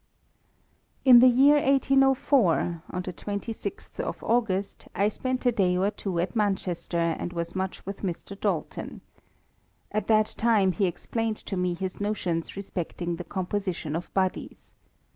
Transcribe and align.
In 1.05 1.19
the 1.19 1.27
year 1.27 1.57
1 1.57 1.63
804, 1.63 2.81
on 2.89 3.03
the 3.03 3.13
26th 3.13 3.99
of 3.99 4.23
August, 4.23 4.87
I 4.95 5.09
spent 5.09 5.45
a 5.45 5.51
day 5.51 5.77
or 5.77 5.91
two 5.91 6.17
at 6.17 6.35
Manchester, 6.35 6.97
and 6.97 7.31
was 7.33 7.53
much 7.53 7.85
with 7.85 7.99
Mr. 8.01 8.35
Dalton. 8.41 9.01
At 9.91 10.07
that 10.07 10.33
time 10.39 10.71
he 10.71 10.87
explained 10.87 11.37
to 11.45 11.55
me 11.55 11.75
his 11.75 12.01
notions 12.01 12.55
respecting 12.55 13.17
the 13.17 13.23
composition 13.23 13.95
of 13.95 14.11
bodies. 14.15 14.73